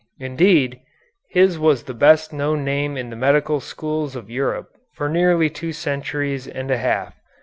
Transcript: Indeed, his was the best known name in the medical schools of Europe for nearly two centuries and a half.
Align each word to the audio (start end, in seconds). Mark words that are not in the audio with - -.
Indeed, 0.17 0.79
his 1.29 1.59
was 1.59 1.83
the 1.83 1.93
best 1.93 2.33
known 2.33 2.63
name 2.65 2.97
in 2.97 3.11
the 3.11 3.15
medical 3.15 3.59
schools 3.59 4.15
of 4.15 4.31
Europe 4.31 4.69
for 4.95 5.07
nearly 5.07 5.47
two 5.47 5.71
centuries 5.73 6.47
and 6.47 6.71
a 6.71 6.77
half. 6.79 7.13